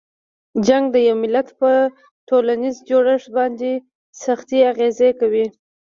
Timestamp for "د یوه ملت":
0.91-1.47